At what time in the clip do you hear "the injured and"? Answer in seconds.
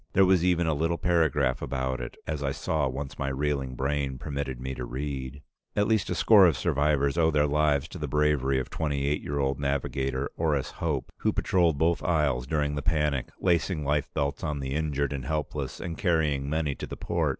14.59-15.23